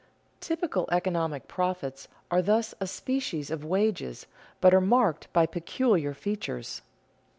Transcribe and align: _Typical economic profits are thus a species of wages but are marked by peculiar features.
_Typical 0.41 0.87
economic 0.91 1.47
profits 1.47 2.07
are 2.31 2.41
thus 2.41 2.73
a 2.79 2.87
species 2.87 3.51
of 3.51 3.63
wages 3.63 4.25
but 4.59 4.73
are 4.73 4.81
marked 4.81 5.31
by 5.31 5.45
peculiar 5.45 6.15
features. 6.15 6.81